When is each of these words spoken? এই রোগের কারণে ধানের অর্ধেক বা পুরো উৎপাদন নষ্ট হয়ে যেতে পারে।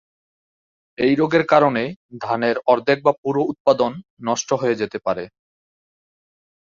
এই 0.97 1.13
রোগের 1.15 1.43
কারণে 1.45 1.83
ধানের 2.21 2.57
অর্ধেক 2.65 2.99
বা 3.03 3.13
পুরো 3.21 3.41
উৎপাদন 3.43 3.91
নষ্ট 4.21 4.49
হয়ে 4.53 4.79
যেতে 4.81 4.97
পারে। 4.99 5.23